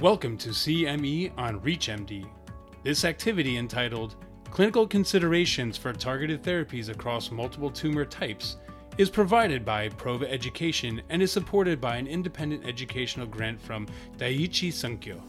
[0.00, 2.28] Welcome to CME on ReachMD.
[2.82, 4.16] This activity entitled
[4.50, 8.56] Clinical Considerations for Targeted Therapies Across Multiple Tumor Types
[8.98, 13.86] is provided by Prova Education and is supported by an independent educational grant from
[14.16, 15.20] Daiichi Sankyo.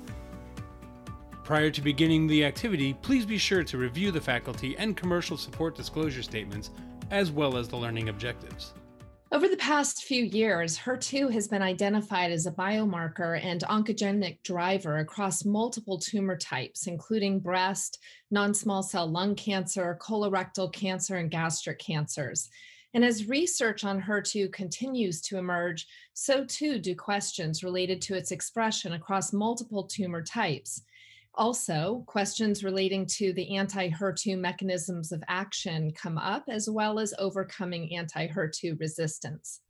[1.44, 5.76] Prior to beginning the activity, please be sure to review the faculty and commercial support
[5.76, 6.72] disclosure statements
[7.12, 8.74] as well as the learning objectives.
[9.32, 15.00] Over the past few years, HER2 has been identified as a biomarker and oncogenic driver
[15.00, 17.98] across multiple tumor types, including breast,
[18.30, 22.48] non small cell lung cancer, colorectal cancer, and gastric cancers.
[22.94, 28.30] And as research on HER2 continues to emerge, so too do questions related to its
[28.32, 30.84] expression across multiple tumor types.
[31.34, 37.16] Also, questions relating to the anti HER2 mechanisms of action come up, as well as
[37.18, 39.62] overcoming anti HER2 resistance.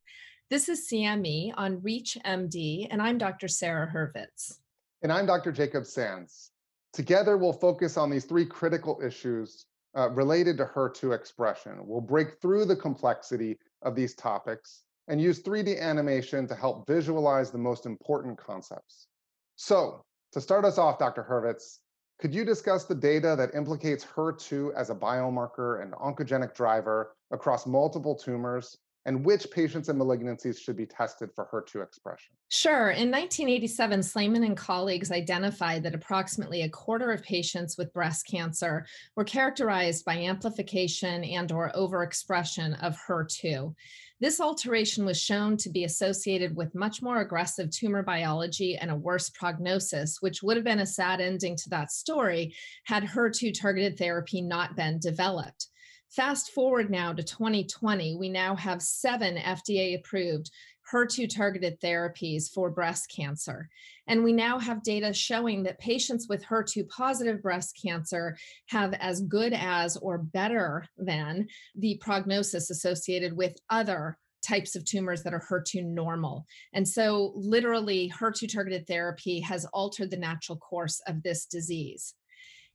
[0.53, 3.47] This is CME on ReachMD, and I'm Dr.
[3.47, 4.59] Sara Hurvitz.
[5.01, 5.51] And I'm Dr.
[5.51, 6.51] Jacob Sands.
[6.93, 9.65] Together, we'll focus on these three critical issues
[9.97, 11.79] uh, related to HER2 expression.
[11.87, 17.49] We'll break through the complexity of these topics and use 3D animation to help visualize
[17.49, 19.07] the most important concepts.
[19.55, 21.23] So, to start us off, Dr.
[21.23, 21.79] Hurvitz,
[22.19, 27.65] could you discuss the data that implicates HER2 as a biomarker and oncogenic driver across
[27.65, 32.33] multiple tumors and which patients and malignancies should be tested for HER2 expression?
[32.49, 32.91] Sure.
[32.91, 38.85] In 1987, Slamon and colleagues identified that approximately a quarter of patients with breast cancer
[39.15, 43.73] were characterized by amplification and or overexpression of HER2.
[44.19, 48.95] This alteration was shown to be associated with much more aggressive tumor biology and a
[48.95, 53.97] worse prognosis, which would have been a sad ending to that story had HER2 targeted
[53.97, 55.67] therapy not been developed.
[56.15, 60.51] Fast forward now to 2020, we now have seven FDA approved
[60.93, 63.67] HER2 targeted therapies for breast cancer.
[64.05, 69.21] And we now have data showing that patients with HER2 positive breast cancer have as
[69.21, 75.43] good as or better than the prognosis associated with other types of tumors that are
[75.49, 76.45] HER2 normal.
[76.73, 82.13] And so, literally, HER2 targeted therapy has altered the natural course of this disease.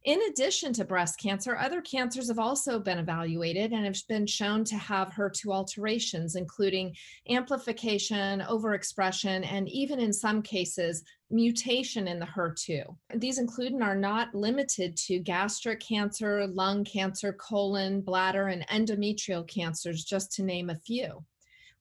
[0.05, 4.63] In addition to breast cancer, other cancers have also been evaluated and have been shown
[4.65, 6.95] to have HER2 alterations, including
[7.29, 12.85] amplification, overexpression, and even in some cases, mutation in the HER2.
[13.17, 19.47] These include and are not limited to gastric cancer, lung cancer, colon, bladder, and endometrial
[19.49, 21.25] cancers, just to name a few.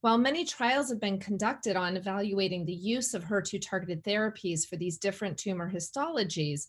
[0.00, 4.76] While many trials have been conducted on evaluating the use of HER2 targeted therapies for
[4.76, 6.66] these different tumor histologies,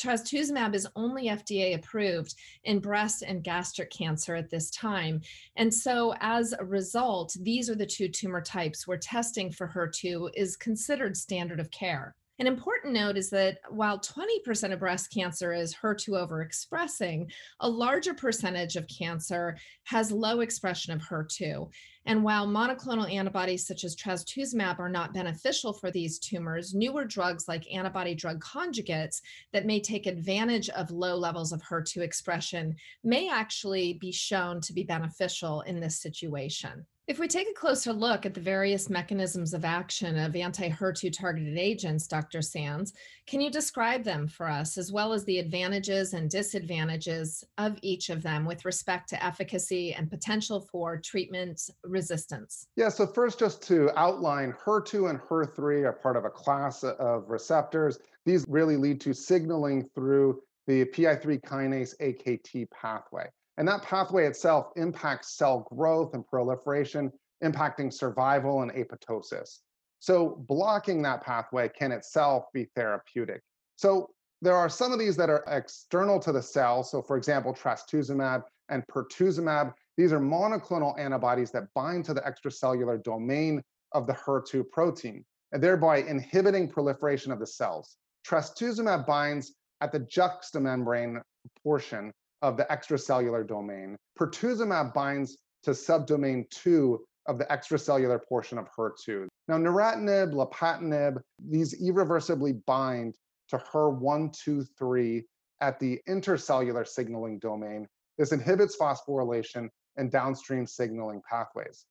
[0.00, 2.34] trastuzumab is only FDA approved
[2.64, 5.20] in breast and gastric cancer at this time.
[5.56, 10.30] And so, as a result, these are the two tumor types where testing for HER2
[10.34, 12.14] is considered standard of care.
[12.40, 17.30] An important note is that while 20% of breast cancer is HER2 overexpressing,
[17.60, 21.70] a larger percentage of cancer has low expression of HER2.
[22.06, 27.46] And while monoclonal antibodies such as trastuzumab are not beneficial for these tumors, newer drugs
[27.46, 29.20] like antibody drug conjugates
[29.52, 32.74] that may take advantage of low levels of HER2 expression
[33.04, 36.86] may actually be shown to be beneficial in this situation.
[37.10, 41.12] If we take a closer look at the various mechanisms of action of anti HER2
[41.12, 42.40] targeted agents, Dr.
[42.40, 42.92] Sands,
[43.26, 48.10] can you describe them for us, as well as the advantages and disadvantages of each
[48.10, 52.68] of them with respect to efficacy and potential for treatment resistance?
[52.76, 57.24] Yeah, so first, just to outline, HER2 and HER3 are part of a class of
[57.28, 57.98] receptors.
[58.24, 63.28] These really lead to signaling through the PI3 kinase AKT pathway.
[63.60, 67.12] And that pathway itself impacts cell growth and proliferation,
[67.44, 69.58] impacting survival and apoptosis.
[69.98, 73.42] So blocking that pathway can itself be therapeutic.
[73.76, 74.08] So
[74.40, 76.82] there are some of these that are external to the cell.
[76.82, 83.02] So for example, trastuzumab and pertuzumab, these are monoclonal antibodies that bind to the extracellular
[83.04, 85.22] domain of the HER2 protein,
[85.52, 87.98] and thereby inhibiting proliferation of the cells.
[88.26, 89.52] Trastuzumab binds
[89.82, 91.20] at the juxtamembrane
[91.62, 92.10] portion
[92.42, 93.96] of the extracellular domain.
[94.18, 99.28] Pertuzumab binds to subdomain 2 of the extracellular portion of HER2.
[99.48, 103.14] Now, neratinib, lapatinib, these irreversibly bind
[103.48, 105.22] to HER123
[105.60, 107.86] at the intercellular signaling domain.
[108.16, 111.84] This inhibits phosphorylation and downstream signaling pathways.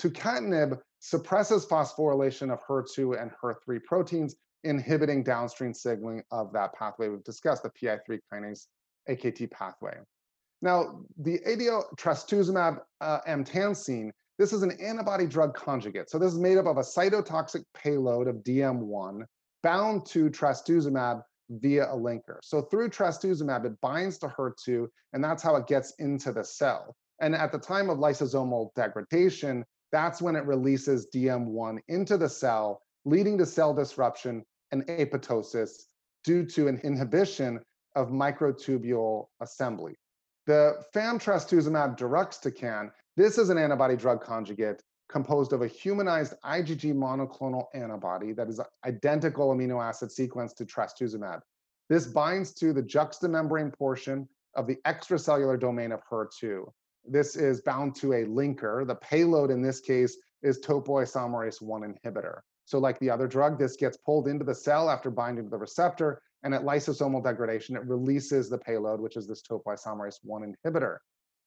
[0.00, 7.08] Tucatinib suppresses phosphorylation of HER2 and HER3 proteins, inhibiting downstream signaling of that pathway.
[7.08, 8.66] We've discussed the PI3 kinase
[9.08, 9.98] AKT pathway.
[10.60, 16.08] Now, the ADO trastuzumab uh, emtansine, this is an antibody drug conjugate.
[16.08, 19.24] So this is made up of a cytotoxic payload of DM1
[19.62, 22.38] bound to trastuzumab via a linker.
[22.42, 26.96] So through trastuzumab, it binds to HER2, and that's how it gets into the cell.
[27.20, 32.80] And at the time of lysosomal degradation, that's when it releases DM1 into the cell,
[33.04, 35.84] leading to cell disruption and apoptosis
[36.24, 37.60] due to an inhibition
[37.94, 39.94] of microtubule assembly.
[40.46, 47.66] The famtrastuzumab deruxtecan, this is an antibody drug conjugate composed of a humanized IgG monoclonal
[47.74, 51.40] antibody that is identical amino acid sequence to trastuzumab.
[51.88, 56.64] This binds to the juxtamembrane portion of the extracellular domain of HER2.
[57.04, 58.86] This is bound to a linker.
[58.86, 62.40] The payload in this case is topoisomerase 1 inhibitor.
[62.64, 65.58] So like the other drug, this gets pulled into the cell after binding to the
[65.58, 70.96] receptor, and at lysosomal degradation, it releases the payload, which is this topoisomerase 1 inhibitor.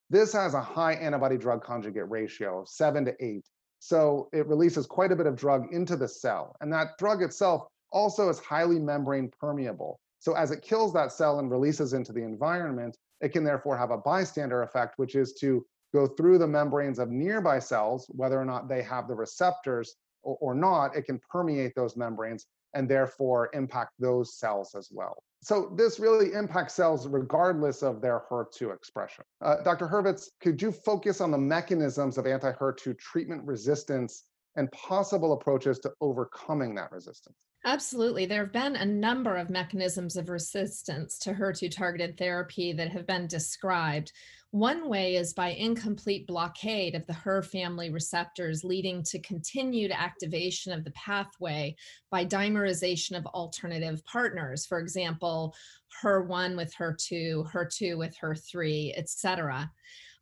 [0.08, 3.44] This has a high antibody drug conjugate ratio of 7 to 8.
[3.78, 6.56] So it releases quite a bit of drug into the cell.
[6.60, 10.00] And that drug itself also is highly membrane permeable.
[10.18, 13.90] So as it kills that cell and releases into the environment, it can therefore have
[13.90, 18.44] a bystander effect, which is to go through the membranes of nearby cells, whether or
[18.44, 23.50] not they have the receptors or, or not, it can permeate those membranes and therefore
[23.52, 25.22] impact those cells as well.
[25.42, 29.24] So this really impacts cells regardless of their HER2 expression.
[29.40, 29.86] Uh, Dr.
[29.86, 34.24] Hurvitz, could you focus on the mechanisms of anti-HER2 treatment resistance
[34.56, 37.36] and possible approaches to overcoming that resistance?
[37.66, 38.26] Absolutely.
[38.26, 43.08] There have been a number of mechanisms of resistance to HER2 targeted therapy that have
[43.08, 44.12] been described.
[44.52, 50.72] One way is by incomplete blockade of the HER family receptors, leading to continued activation
[50.72, 51.74] of the pathway
[52.08, 54.64] by dimerization of alternative partners.
[54.64, 55.52] For example,
[56.00, 59.68] HER1 with HER2, HER2 with HER3, et cetera.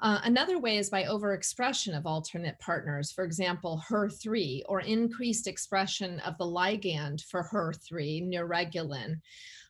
[0.00, 6.20] Uh, another way is by overexpression of alternate partners, for example, HER3, or increased expression
[6.20, 9.20] of the ligand for HER3, neuregulin.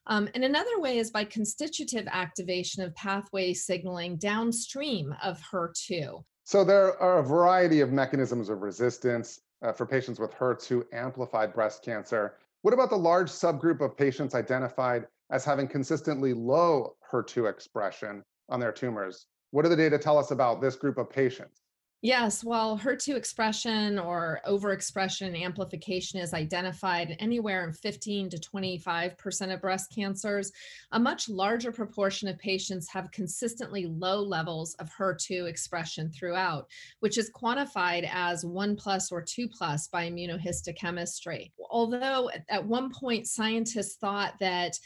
[0.07, 6.23] Um, and another way is by constitutive activation of pathway signaling downstream of HER2.
[6.45, 11.55] So there are a variety of mechanisms of resistance uh, for patients with HER2 amplified
[11.55, 12.35] breast cancer.
[12.63, 18.61] What about the large subgroup of patients identified as having consistently low HER2 expression on
[18.61, 19.27] their tumors?
[19.55, 21.61] What do the data tell us about this group of patients?
[22.03, 29.61] Yes, well, HER2 expression or overexpression amplification is identified anywhere in 15 to 25% of
[29.61, 30.51] breast cancers.
[30.91, 36.67] A much larger proportion of patients have consistently low levels of HER2 expression throughout,
[36.99, 41.53] which is quantified as 1 plus or 2 plus by immunohistochemistry.
[41.71, 44.77] Although at one point scientists thought that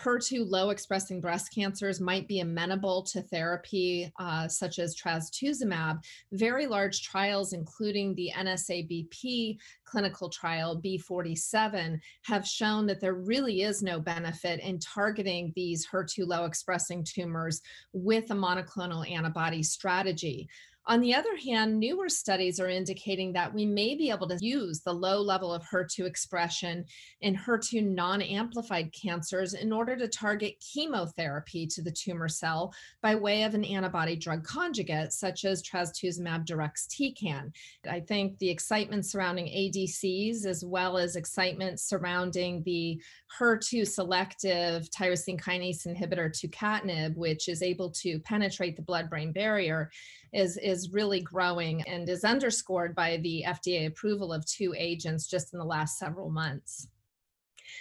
[0.00, 6.02] HER2 low expressing breast cancers might be amenable to therapy uh, such as trastuzumab.
[6.32, 13.82] Very large trials, including the NSABP clinical trial B47, have shown that there really is
[13.82, 17.60] no benefit in targeting these HER2 low expressing tumors
[17.92, 20.48] with a monoclonal antibody strategy.
[20.86, 24.80] On the other hand, newer studies are indicating that we may be able to use
[24.80, 26.84] the low level of HER2 expression
[27.20, 33.14] in HER2 non amplified cancers in order to target chemotherapy to the tumor cell by
[33.14, 37.52] way of an antibody drug conjugate, such as trastuzumab deruxtecan.
[37.88, 43.00] I think the excitement surrounding ADCs, as well as excitement surrounding the
[43.38, 49.90] HER2 selective tyrosine kinase inhibitor tucatinib, which is able to penetrate the blood brain barrier,
[50.32, 55.52] is, is really growing and is underscored by the FDA approval of two agents just
[55.52, 56.88] in the last several months.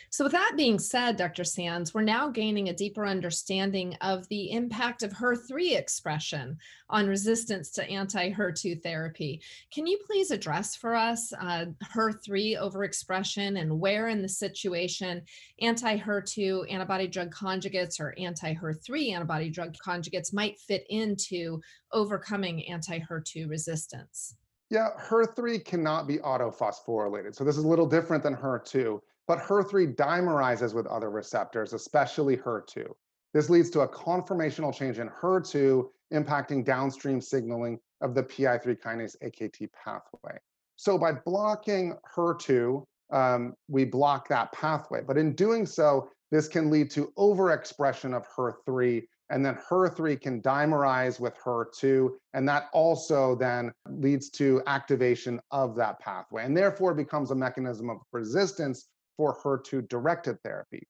[0.09, 1.43] So, with that being said, Dr.
[1.43, 6.57] Sands, we're now gaining a deeper understanding of the impact of HER3 expression
[6.89, 9.41] on resistance to anti HER2 therapy.
[9.71, 15.21] Can you please address for us uh, HER3 overexpression and where in the situation
[15.61, 21.61] anti HER2 antibody drug conjugates or anti HER3 antibody drug conjugates might fit into
[21.93, 24.35] overcoming anti HER2 resistance?
[24.71, 27.35] Yeah, HER3 cannot be autophosphorylated.
[27.35, 32.35] So this is a little different than HER2 but HER3 dimerizes with other receptors, especially
[32.35, 32.85] HER2.
[33.33, 39.15] This leads to a conformational change in HER2, impacting downstream signaling of the PI3 kinase
[39.23, 40.37] AKT pathway.
[40.75, 42.83] So by blocking HER2,
[43.13, 44.99] um, we block that pathway.
[45.01, 50.41] But in doing so, this can lead to overexpression of HER3, and then HER3 can
[50.41, 56.93] dimerize with HER2, and that also then leads to activation of that pathway, and therefore
[56.93, 58.89] becomes a mechanism of resistance
[59.21, 60.87] for HER2 directed therapy.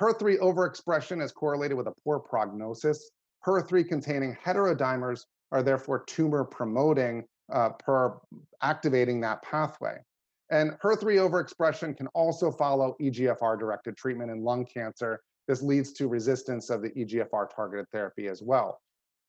[0.00, 3.10] HER3 overexpression is correlated with a poor prognosis.
[3.46, 8.18] HER3 containing heterodimers are therefore tumor promoting uh, per
[8.62, 9.98] activating that pathway.
[10.50, 15.20] And HER3 overexpression can also follow EGFR directed treatment in lung cancer.
[15.46, 18.80] This leads to resistance of the EGFR targeted therapy as well.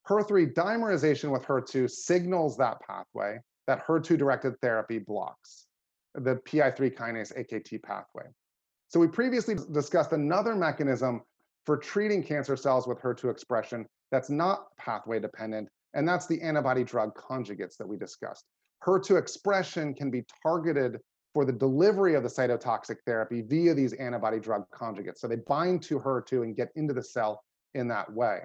[0.08, 5.66] HER3 dimerization with HER2 signals that pathway that HER2 directed therapy blocks,
[6.14, 8.24] the PI3 kinase AKT pathway.
[8.96, 11.20] So we previously discussed another mechanism
[11.66, 16.82] for treating cancer cells with HER2 expression that's not pathway dependent, and that's the antibody
[16.82, 18.46] drug conjugates that we discussed.
[18.86, 20.98] HER2 expression can be targeted
[21.34, 25.18] for the delivery of the cytotoxic therapy via these antibody drug conjugates.
[25.18, 28.44] So they bind to HER2 and get into the cell in that way.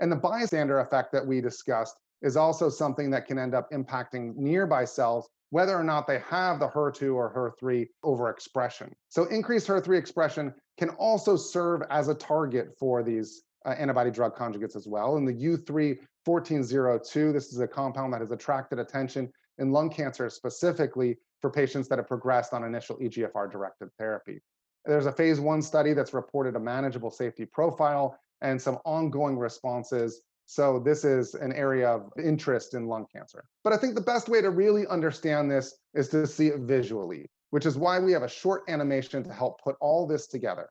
[0.00, 4.34] And the bystander effect that we discussed is also something that can end up impacting
[4.34, 8.90] nearby cells, whether or not they have the HER2 or HER3 overexpression.
[9.08, 14.36] So increased HER3 expression can also serve as a target for these uh, antibody drug
[14.36, 15.16] conjugates as well.
[15.16, 20.28] And the U3 1402, this is a compound that has attracted attention in lung cancer
[20.28, 24.40] specifically for patients that have progressed on initial EGFR directed therapy.
[24.84, 30.22] There's a phase one study that's reported a manageable safety profile and some ongoing responses.
[30.46, 33.44] So this is an area of interest in lung cancer.
[33.62, 37.30] But I think the best way to really understand this is to see it visually,
[37.50, 40.68] which is why we have a short animation to help put all this together.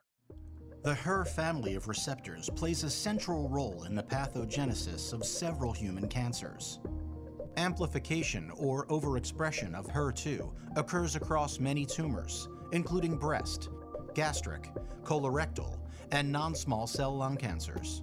[0.83, 6.09] The HER family of receptors plays a central role in the pathogenesis of several human
[6.09, 6.79] cancers.
[7.55, 13.69] Amplification or overexpression of HER2 occurs across many tumors, including breast,
[14.13, 14.69] gastric,
[15.03, 15.79] colorectal,
[16.11, 18.01] and non-small cell lung cancers.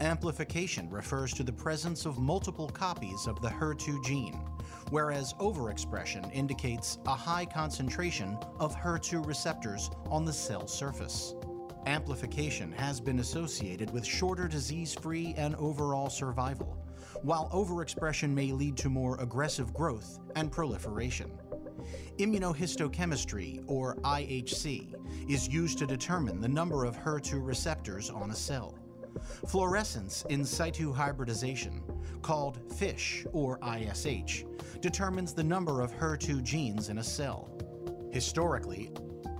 [0.00, 4.40] Amplification refers to the presence of multiple copies of the HER2 gene,
[4.88, 11.34] whereas overexpression indicates a high concentration of HER2 receptors on the cell surface.
[11.84, 16.82] Amplification has been associated with shorter disease-free and overall survival,
[17.20, 21.30] while overexpression may lead to more aggressive growth and proliferation.
[22.18, 24.94] Immunohistochemistry, or IHC,
[25.30, 28.74] is used to determine the number of HER2 receptors on a cell.
[29.46, 31.82] Fluorescence in situ hybridization,
[32.22, 34.44] called FISH or ISH,
[34.80, 37.50] determines the number of HER2 genes in a cell.
[38.10, 38.90] Historically,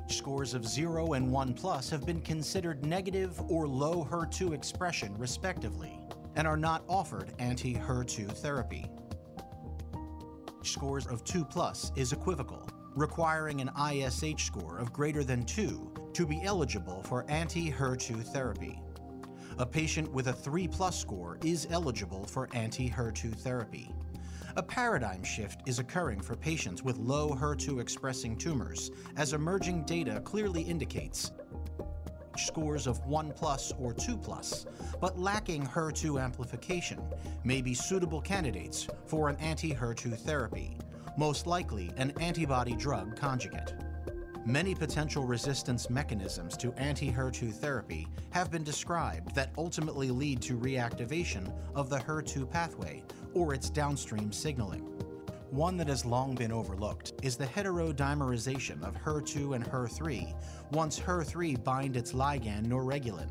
[0.07, 5.99] scores of 0 and 1 plus have been considered negative or low HER2 expression respectively
[6.37, 8.91] and are not offered anti-HER2 therapy.
[10.63, 16.27] Scores of 2 plus is equivocal, requiring an ISH score of greater than 2 to
[16.27, 18.81] be eligible for anti-HER2 therapy.
[19.59, 23.95] A patient with a 3 plus score is eligible for anti-HER2 therapy.
[24.57, 30.21] A paradigm shift is occurring for patients with low HER2 expressing tumors, as emerging data
[30.21, 31.33] clearly indicates
[32.37, 34.67] scores of 1 plus or 2 plus,
[35.01, 37.01] but lacking HER2 amplification
[37.45, 40.77] may be suitable candidates for an anti-HER2 therapy,
[41.19, 43.75] most likely an antibody drug conjugate.
[44.47, 51.53] Many potential resistance mechanisms to anti-HER2 therapy have been described that ultimately lead to reactivation
[51.75, 53.03] of the HER2 pathway
[53.35, 54.81] or its downstream signaling.
[55.51, 60.35] One that has long been overlooked is the heterodimerization of HER2 and HER3
[60.71, 63.29] once HER3 bind its ligand neuregulin.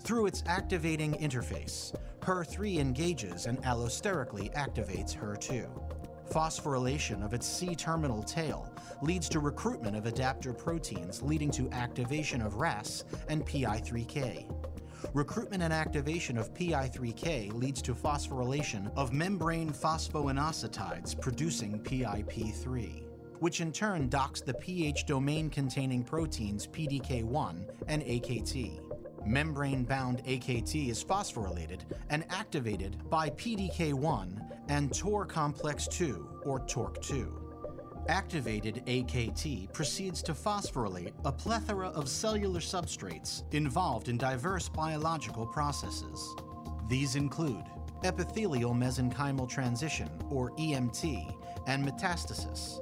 [0.00, 5.83] Through its activating interface, HER3 engages and allosterically activates HER2.
[6.30, 12.56] Phosphorylation of its C-terminal tail leads to recruitment of adapter proteins leading to activation of
[12.56, 14.50] RAS and PI3K.
[15.12, 23.04] Recruitment and activation of PI3K leads to phosphorylation of membrane phosphoinositides producing PIP3,
[23.40, 28.80] which in turn docks the PH domain containing proteins PDK1 and AKT.
[29.26, 37.30] Membrane-bound AKT is phosphorylated and activated by PDK1 and TOR complex 2 or TORC2.
[38.08, 46.34] Activated AKT proceeds to phosphorylate a plethora of cellular substrates involved in diverse biological processes.
[46.88, 47.64] These include
[48.04, 51.34] epithelial mesenchymal transition, or EMT,
[51.66, 52.80] and metastasis,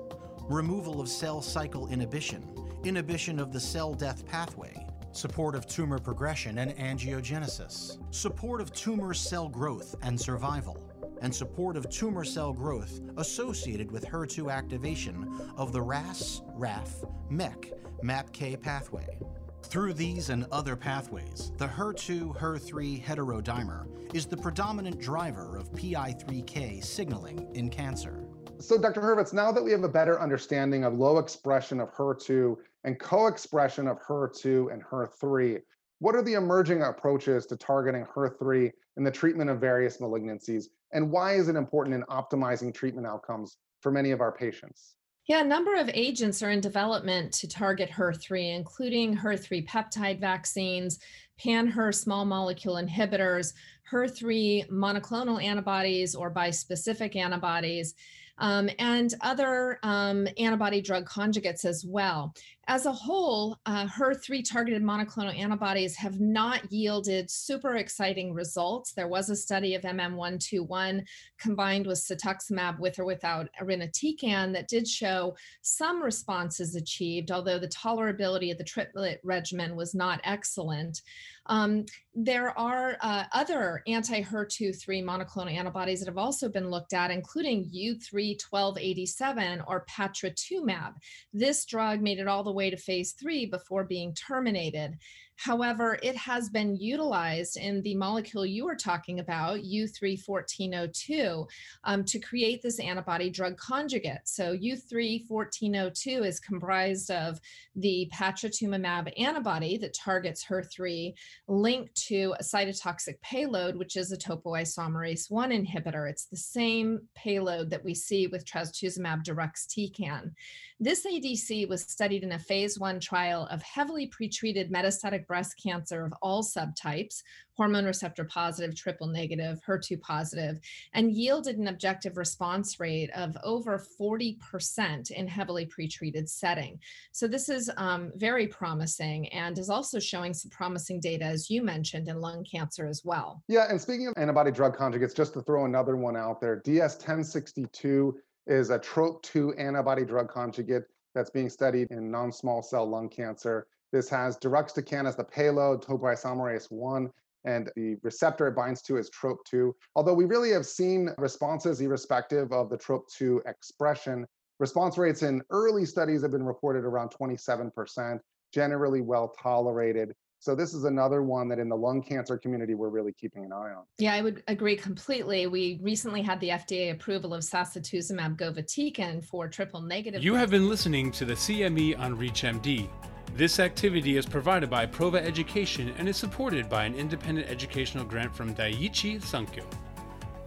[0.51, 2.45] removal of cell cycle inhibition,
[2.83, 4.75] inhibition of the cell death pathway,
[5.13, 10.89] support of tumor progression and angiogenesis, support of tumor cell growth and survival,
[11.21, 17.73] and support of tumor cell growth associated with HER2 activation of the RAS, RAF, MEK,
[18.03, 19.19] MAPK pathway.
[19.63, 26.85] Through these and other pathways, the HER2 HER3 heterodimer is the predominant driver of PI3K
[26.85, 28.25] signaling in cancer.
[28.63, 29.01] So, Dr.
[29.01, 33.89] Hurvitz, now that we have a better understanding of low expression of HER2 and co-expression
[33.89, 35.61] of HER2 and HER3,
[35.99, 41.11] what are the emerging approaches to targeting HER3 in the treatment of various malignancies, and
[41.11, 44.95] why is it important in optimizing treatment outcomes for many of our patients?
[45.27, 51.01] Yeah, a number of agents are in development to target HER3, including HER3 peptide vaccines,
[51.37, 53.55] pan-HER small molecule inhibitors,
[53.91, 57.95] HER3 monoclonal antibodies or bispecific antibodies,
[58.39, 62.35] um, and other um, antibody drug conjugates as well.
[62.73, 68.95] As a whole, uh, HER3 targeted monoclonal antibodies have not yielded super exciting results.
[68.95, 71.05] There was a study of MM121
[71.39, 77.69] combined with cetuximab with or without irinotecan that did show some responses achieved, although the
[77.69, 81.03] tolerability of the triplet regimen was not excellent.
[81.47, 86.93] Um, there are uh, other anti HER2 3 monoclonal antibodies that have also been looked
[86.93, 90.95] at, including U31287 or patritumab.
[91.33, 94.99] This drug made it all the way to phase three before being terminated.
[95.43, 101.49] However, it has been utilized in the molecule you were talking about, U31402,
[101.83, 104.21] um, to create this antibody drug conjugate.
[104.23, 107.41] So U31402 is comprised of
[107.75, 111.13] the patritumab antibody that targets HER3
[111.49, 116.09] linked to a cytotoxic payload, which is a topoisomerase 1 inhibitor.
[116.09, 120.35] It's the same payload that we see with trastuzumab deruxtecan.
[120.79, 126.05] This ADC was studied in a phase one trial of heavily pretreated metastatic breast cancer
[126.05, 127.23] of all subtypes,
[127.57, 130.59] hormone receptor positive, triple negative, HER2 positive,
[130.93, 136.79] and yielded an objective response rate of over 40% in heavily pretreated setting.
[137.13, 141.63] So this is um, very promising and is also showing some promising data, as you
[141.63, 143.43] mentioned, in lung cancer as well.
[143.49, 146.97] Yeah, and speaking of antibody drug conjugates, just to throw another one out there, DS
[146.97, 150.83] 1062 is a TROP2 antibody drug conjugate
[151.15, 153.67] that's being studied in non-small cell lung cancer.
[153.93, 157.11] This has deruxtecan as the payload, topoisomerase 1,
[157.45, 159.73] and the receptor it binds to is TROP2.
[159.97, 164.27] Although we really have seen responses irrespective of the TROP2 expression,
[164.59, 168.19] response rates in early studies have been reported around 27%,
[168.55, 170.15] generally well tolerated.
[170.39, 173.53] So this is another one that in the lung cancer community we're really keeping an
[173.53, 173.85] eye on.
[173.99, 175.47] Yeah, I would agree completely.
[175.47, 180.25] We recently had the FDA approval of sacituzumab govitecan for triple negative.
[180.25, 182.89] You have been listening to the CME on ReachMD.
[183.35, 188.37] This activity is provided by Prova Education and is supported by an independent educational grant
[188.37, 189.65] from Daiichi Sankyo.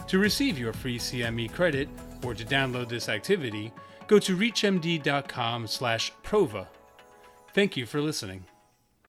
[0.08, 1.90] To receive your free CME credit
[2.24, 3.74] or to download this activity,
[4.06, 6.68] go to reachmd.com/prova.
[7.54, 8.46] Thank you for listening.